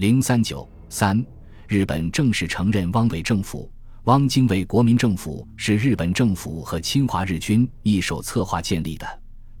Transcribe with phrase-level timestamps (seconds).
[0.00, 1.22] 零三九三，
[1.68, 3.70] 日本正式承认汪伪政府。
[4.04, 9.06] 汪精卫国民政府是日本政府和侵华日军一手策划建立的，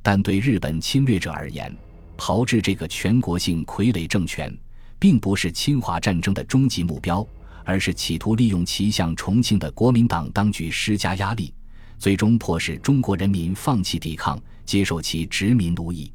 [0.00, 1.70] 但对日本侵略者而言，
[2.16, 4.50] 炮制这个全国性傀儡政权，
[4.98, 7.22] 并不是侵华战争的终极目标，
[7.62, 11.52] 而是企图利用其向重庆的国民党当局施加压力，
[11.98, 16.10] 最终迫使中国人民放弃抵抗，接受其殖民奴役。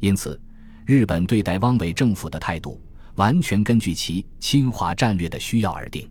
[0.00, 0.40] 因此，
[0.86, 2.80] 日本对待汪伪政府的态度，
[3.18, 6.08] 完全根据其侵华战略的需要而定。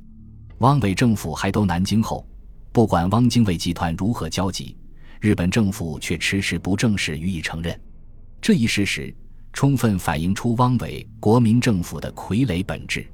[0.60, 2.28] 汪伪政府还都南京后，
[2.74, 4.76] 不管汪精卫集团如何焦急，
[5.22, 7.80] 日本政府却迟迟不正式予以承认。
[8.42, 9.16] 这一事实
[9.54, 13.08] 充分反映出汪伪国民政府的傀儡本质。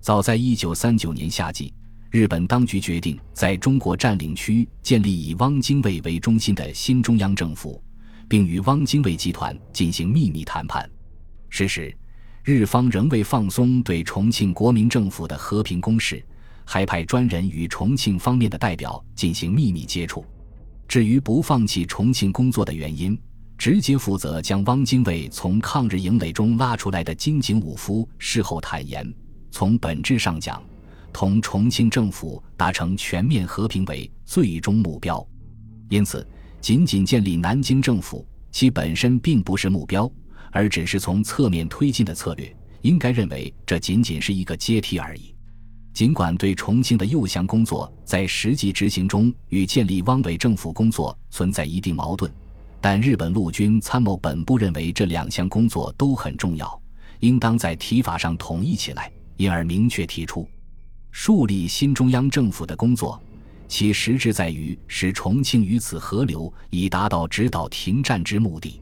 [0.00, 1.72] 早在一九三九年夏季，
[2.10, 7.80] 日本当局决定在中国占领区建立以汪精卫为中心的新中央政府，
[8.28, 10.88] 并与汪精卫集团进行秘密谈判。
[11.50, 11.94] 事实，
[12.54, 16.24] 日方仍未放松对重庆国民政府的和平攻势。
[16.70, 20.22] 还派专人与重庆方面的代表进行秘密接触。
[20.86, 23.18] 至于不放弃重庆工作的原因，
[23.56, 29.10] 直接负责将汪精卫从抗日营垒中拉出来的金井武夫事后坦言：
[29.50, 30.62] 从本质上讲，
[31.10, 35.26] 同重庆政府达成全面和平为最终目标。
[35.88, 36.26] 因此，
[36.60, 40.10] 仅仅建立南京政府，其本身并不是目标，
[40.52, 42.54] 而只是从侧面推进的策略。
[42.82, 45.34] 应该认为，这仅仅是一个阶梯而已。
[45.92, 52.32] 尽管对重庆的诱降工作在实际执行中与建立汪伪政府工作存在一定矛盾，
[52.80, 56.80] 但日本陆军参谋本部认为这两项工作都很重要，
[57.18, 60.48] 应当在提法上统一起来，因而明确提出，
[61.10, 63.20] 树立新中央政府的工作，
[63.66, 68.80] 其实质在于使重庆与此合流，以达到指导停战之目的。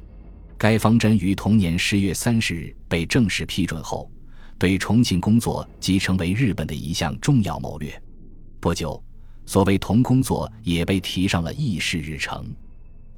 [0.58, 4.10] 该方针于同年十月三十日被正式批准后。
[4.58, 8.02] 对重庆工作即成为日本的一项重要谋略。
[8.58, 9.04] 不久，
[9.44, 12.50] 所谓同工作也被提上了议事日程。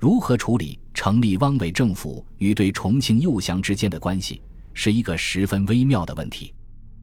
[0.01, 4.43] 如何处理成立汪伪政府与对重庆诱降之间的关系，
[4.75, 6.53] 是一个十分微妙的问题。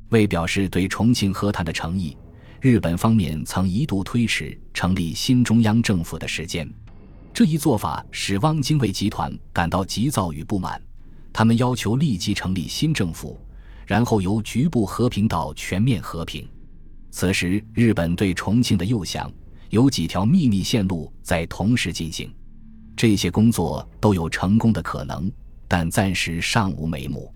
[0.10, 2.18] 为表示对重庆和谈的诚意，
[2.60, 6.70] 日本方面曾一度推迟成立新中央政府的时间。
[7.36, 10.82] 这一做法使汪精卫集团感到急躁与不满，
[11.34, 13.38] 他们要求立即成立新政府。
[13.86, 16.48] 然后由局部和平到全面和平。
[17.12, 19.30] 此时，日本对重庆的诱降
[19.70, 22.34] 有几条秘密线路在同时进行，
[22.96, 25.30] 这些工作都有成功的可能，
[25.68, 27.30] 但暂时尚无眉目。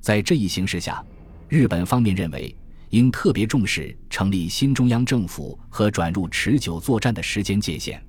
[0.00, 1.04] 在这一形势下，
[1.50, 2.56] 日本方面认为
[2.88, 8.02] 应特别重视成立新中央政府和转入持久作战的时间界限，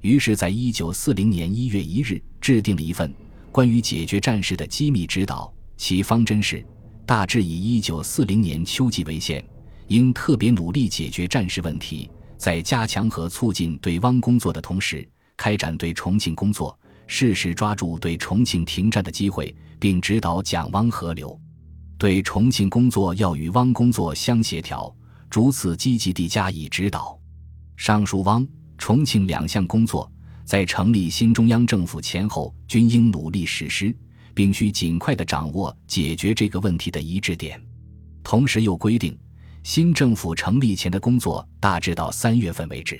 [0.00, 3.12] 于是，在一九四零年一月一日制定了一份
[3.52, 6.64] 关于解决战事的机密指导，其方针是。
[7.04, 9.44] 大致以一九四零年秋季为限，
[9.88, 15.06] 应特别努力解决战事问题，在加强和促进对汪工作的同时，
[15.36, 16.78] 开展对重庆工作，
[17.08, 21.36] 适时抓住对重庆停战的机会，并指导蒋汪合流。
[21.98, 24.94] 对重庆工作要与汪工作相协调，
[25.28, 27.18] 逐次积极地加以指导。
[27.76, 28.46] 上述汪、
[28.80, 30.10] 重庆两项工作，
[30.44, 33.94] 在成立新中央政府前后均应努力实施。
[34.32, 37.60] 并需尽快地掌握解决这个问题的一致点，
[38.22, 39.18] 同时又规定，
[39.62, 42.98] 新政府成立前的工作大致到三月份为止，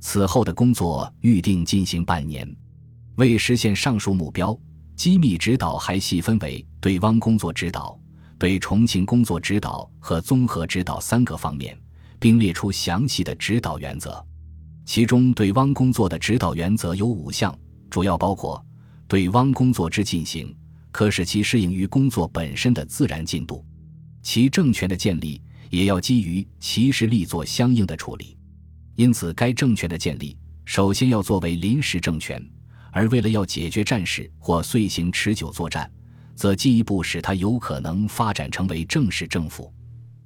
[0.00, 2.48] 此后的工作预定进行半年。
[3.16, 4.58] 为实现上述目标，
[4.96, 7.98] 机密指导还细分为对汪工作指导、
[8.38, 11.76] 对重庆工作指导和综合指导三个方面，
[12.18, 14.24] 并列出详细的指导原则。
[14.84, 17.56] 其中，对汪工作的指导原则有五项，
[17.88, 18.62] 主要包括。
[19.08, 20.54] 对汪工作之进行，
[20.90, 23.62] 可使其适应于工作本身的自然进度；
[24.22, 28.38] 其政权的建立，也要基于其实力做相应的处理。
[28.96, 32.40] 因此，该政权的建立，首先要作为临时政权；
[32.90, 35.90] 而为了要解决战事或遂行持久作战，
[36.34, 39.70] 则进一步使它有可能发展成为正式政府。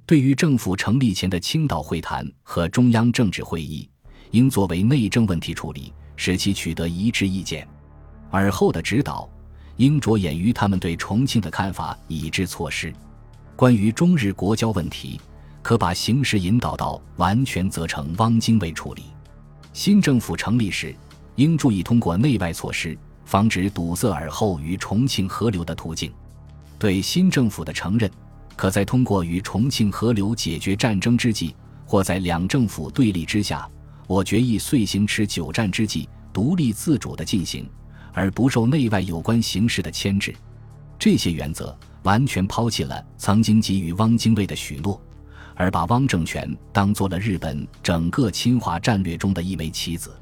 [0.05, 3.89] 对于政府成立前的青岛会谈和中央政治会议，
[4.31, 7.67] 应作为内政问题处理，使其取得一致意见。
[8.29, 9.29] 而后的指导，
[9.77, 12.93] 应着眼于他们对重庆的看法，以致措施。
[13.55, 15.19] 关于中日国交问题，
[15.61, 19.03] 可把形势引导到完全责成汪精卫处理。
[19.73, 20.95] 新政府成立时，
[21.35, 26.11] 应注意通过内外措施，防止堵塞尔后与重庆合流的途径。
[26.79, 28.09] 对新政府的承认，
[28.55, 33.69] 可在通过与重庆合流解决战争之际，或在两政府对立之下，
[34.07, 37.69] 我决意遂行持久战之计，独立自主的进行。
[38.13, 40.35] 而不受内外有关形势的牵制。
[40.97, 44.99] 这些原则完全抛弃了曾经给予汪精卫的许诺，
[45.53, 50.19] 而把汪政权当做了日本整个侵华战略中的一枚棋子。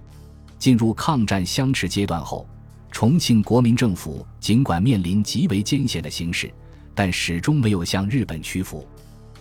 [0.59, 2.45] 进入抗战相持阶段后，
[2.91, 6.51] 重庆国民政府尽管面临极为艰险的形势，
[6.93, 8.85] 但始终没有向日本屈服。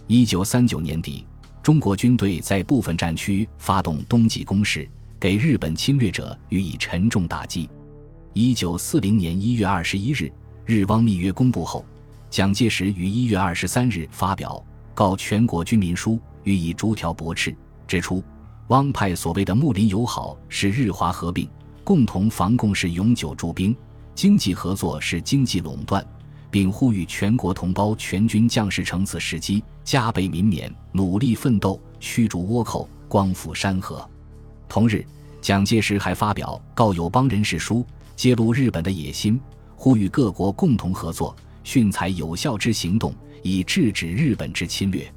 [0.07, 1.27] 一九三九年底，
[1.65, 4.87] 中国军队在部分战区发动冬季攻势，
[5.19, 7.71] 给日本侵略者予以沉重打击。
[8.35, 10.31] 一九四零年一月二十一日，
[10.67, 11.83] 日汪密约公布后，
[12.29, 14.63] 蒋介石于一月二十三日发表
[14.95, 17.57] 《告全国军民书》，予以逐条驳斥，
[17.89, 18.23] 指出
[18.69, 21.49] 汪派所谓的睦邻友好是日华合并，
[21.83, 23.75] 共同防共是永久驻兵，
[24.15, 26.07] 经济合作是经济垄断。
[26.55, 34.09] 并呼吁全国同胞全军将士乘此时机加倍民勉，努力奋斗，驱逐倭寇，光复山河。
[34.69, 35.05] 同日，
[35.41, 37.79] 蒋介石还发表《告友邦人士书》，
[38.15, 39.41] 揭露日本的野心，
[39.75, 41.35] 呼吁各国共同合作，
[41.65, 43.13] 迅采有效之行动，
[43.43, 45.13] 以制止日本之侵略。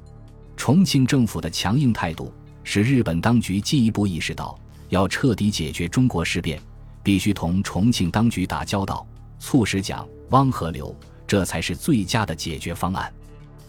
[0.56, 2.32] 重庆政府的强硬态度，
[2.64, 4.58] 使日本当局进一步意识到，
[4.88, 6.60] 要彻底解决中国事变，
[7.00, 9.06] 必须同重庆当局打交道，
[9.38, 10.92] 促使蒋汪和刘。
[11.28, 13.12] 这才是最佳的解决方案。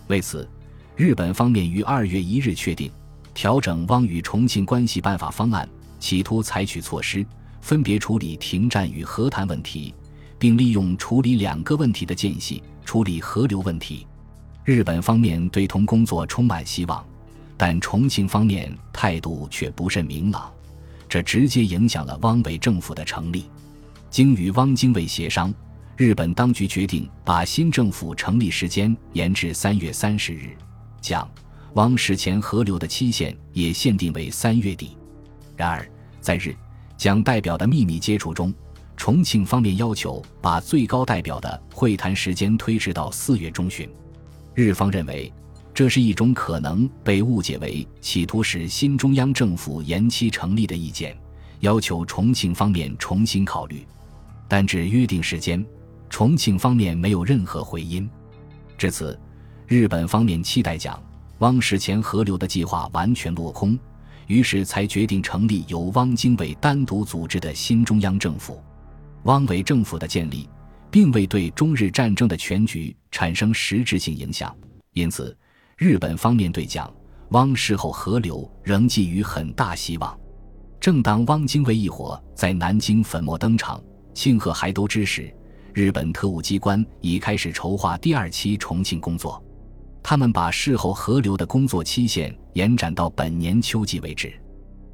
[0.08, 0.50] 为此，
[0.96, 2.90] 日本方面于二月一日确定
[3.34, 5.68] 调整汪与重庆关系办法方案，
[6.00, 7.24] 企图采取措施
[7.62, 9.94] 分别处理停战与和谈问题，
[10.40, 14.08] 并利用处理两个问题的间隙处理河流问题。
[14.64, 17.06] 日本方面对同工作充满希望，
[17.58, 20.50] 但重庆方面态度却不甚明朗，
[21.10, 23.46] 这直接影响了汪伪政府的成立。
[24.10, 25.54] 经与汪精卫协商。
[26.00, 30.56] 日本当局决定把新政府成立时间延至三月三十日，
[31.02, 31.30] 蒋、
[31.74, 34.96] 汪事前合流的期限也限定为三月底。
[35.58, 35.86] 然而，
[36.22, 36.56] 在日、
[36.96, 38.54] 蒋代表的秘密接触中，
[38.96, 43.86] 重庆方面要求把最高代表的会谈时间推迟到四月中旬。
[44.56, 45.30] 日方认为
[45.74, 51.14] 这是一种可能被误解为企图使新中央政府延期成立的意见，
[51.60, 53.86] 要求重庆方面重新考虑。
[54.48, 55.62] 但至约定时间。
[56.10, 58.10] 重庆方面没有任何回音，
[58.78, 59.18] 至此，
[59.68, 61.02] 日本方面期待蒋
[61.38, 63.78] 汪事前合流的计划完全落空，
[64.28, 68.62] 于是才决定成立由汪精卫单独组织的新中央政府。
[69.24, 70.50] 汪伪政府的建立，
[70.90, 74.54] 并未对中日战争的全局产生实质性影响，
[74.94, 75.38] 因此，
[75.78, 76.92] 日本方面对蒋
[77.30, 80.20] 汪事后合流仍寄予很大希望。
[80.80, 83.82] 正当汪精卫一伙在南京粉墨登场、
[84.14, 85.34] 庆贺海都之时，
[85.74, 89.42] 日本特务机关已开始筹划第二期重庆工作，
[90.02, 94.34] 他们把事后合流的工作期限延展到本年秋季为止。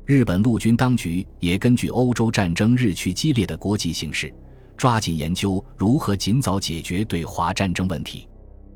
[0.06, 4.31] 日本陆军当局也根据欧洲战争日趋激烈的国际形势，
[4.77, 8.28] 抓紧研究如何尽早解决对华战争问题。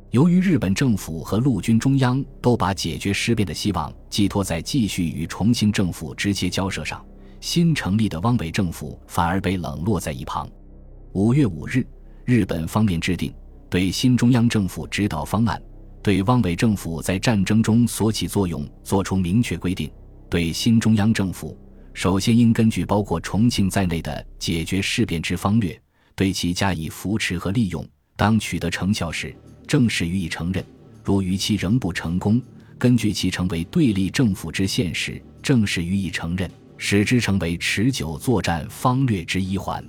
[0.10, 7.06] 由于日本政府和陆军中央都把解决事变的希望寄托在继续与重庆政府直接交涉上，
[7.42, 10.50] 新成立的汪伪政府反而被冷落在一旁。
[11.14, 11.84] 五月五日，
[12.24, 13.34] 日本方面制定
[13.68, 15.60] 对新中央政府指导方案，
[16.04, 19.90] 对汪伪政府在战争中所起作用作出明确规定。
[20.30, 21.58] 对新中央政府，
[21.96, 25.82] 首先应根据包括重庆在内的解决事变之方略，
[26.14, 27.84] 对其加以扶持和利用。
[28.16, 29.36] 当取得成效时，
[29.66, 30.64] 正式予以承认；
[31.04, 32.40] 如逾期仍不成功，
[32.78, 36.48] 根据其成为对立政府之现实，正式予以承认，
[36.78, 39.84] 使之成为持久作战方略之一环。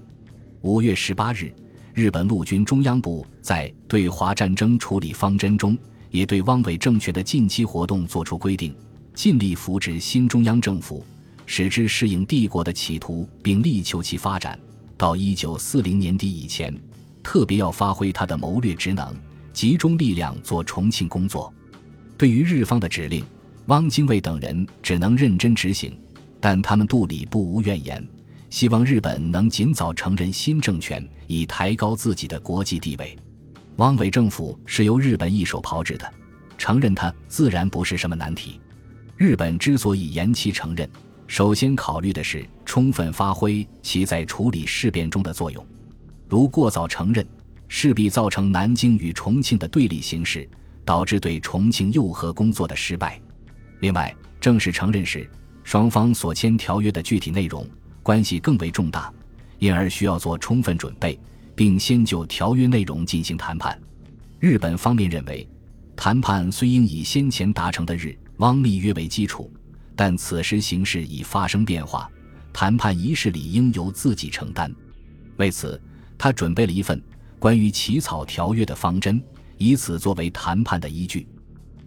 [0.63, 1.51] 五月十八日，
[1.95, 5.77] 日本陆军中央部在对华战争处理方针中，
[6.11, 8.75] 也对汪伪政权的近期活动作出规定，
[9.15, 11.03] 尽力扶植新中央政府，
[11.47, 14.59] 使之适应帝国的企图，并力求其发展。
[14.99, 16.79] 到一九四零年底以前，
[17.23, 19.17] 特别要发挥他的谋略职能，
[19.55, 21.51] 集中力量做重庆工作。
[22.19, 23.25] 对于日方的指令，
[23.69, 25.99] 汪精卫等人只能认真执行，
[26.39, 28.07] 但他们肚里不无怨言。
[28.51, 33.17] 希望日本能尽早承认新政权，以抬高自己的国际地位。
[33.77, 36.13] 汪伪政府是由日本一手炮制的，
[36.59, 38.61] 承认它自然不是什么难题。
[39.17, 40.91] 日本之所以延期承认，
[41.29, 45.65] 首先考虑的是充分发挥其在处理事变中的作用。
[46.29, 47.25] 如过早承认，
[47.69, 50.49] 势必造成南京与重庆的对立形势，
[50.85, 53.21] 导致对重庆诱和工作的失败。
[53.79, 55.31] 另外，正式承认时，
[55.63, 57.65] 双方所签条约的具体内容。
[58.03, 59.13] 关系更为重大，
[59.59, 61.19] 因而需要做充分准备，
[61.55, 63.79] 并先就条约内容进行谈判。
[64.39, 65.47] 日本方面认为，
[65.95, 69.53] 谈判虽应以先前达成的日汪密约为基础，
[69.95, 72.11] 但此时形势已发生变化，
[72.53, 74.75] 谈判仪式理应由自己承担。
[75.37, 75.81] 为此，
[76.17, 77.03] 他准备了一份
[77.39, 79.23] 关于起草条约的方针，
[79.59, 81.29] 以此作为谈判的依据。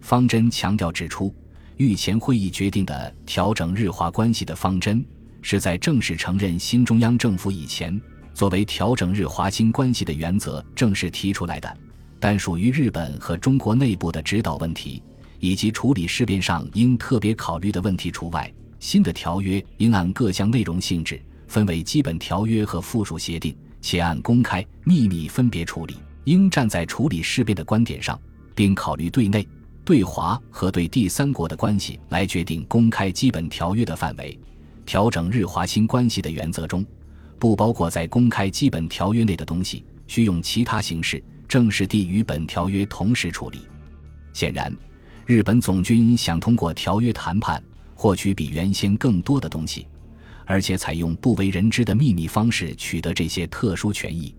[0.00, 1.34] 方针强调指出，
[1.76, 5.04] 御前会议决定的调整日华关系的方针，
[5.44, 8.00] 是在正式承认新中央政府以前，
[8.32, 11.76] 作为调整日华新关系的原则正式提出来的。
[12.18, 15.02] 但属于日本和中国内部的指导问题，
[15.40, 18.50] 以及处理事变上应特别考虑的问题除外。
[18.80, 25.96] 新的条约应按各项内容性质分为基本条约和附属协定，且按公开、秘密分别处理。
[26.24, 28.18] 应站在处理事变的观点上，
[28.54, 29.46] 并考虑对内、
[29.84, 34.38] 对华和对第三国的关系来决定公开基本条约的范围。
[34.84, 36.84] 调整日华新关系的原则中，
[37.38, 41.22] 不包括在公开基本条约内的东西，需用其他形式。
[41.46, 43.60] 正式地与本条约同时处理。
[44.32, 44.74] 显然，
[45.24, 47.62] 日本总军想通过条约谈判
[47.94, 49.86] 获取比原先更多的东西，
[50.46, 54.34] 而且采用不为人知的秘密方式取得这些特殊权益。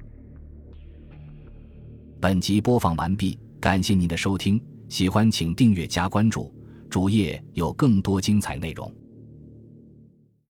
[2.19, 4.59] 本集播放完毕，感谢您的收听，
[4.89, 6.53] 喜欢请订阅加关注，
[6.89, 8.91] 主页有更多精彩内容。